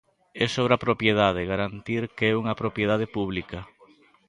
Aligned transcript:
É 0.43 0.45
sobre 0.55 0.73
a 0.75 0.83
propiedade, 0.85 1.49
garantir 1.53 2.03
que 2.15 2.25
é 2.31 2.39
unha 2.41 2.57
propiedade 2.61 3.07
pública. 3.15 3.59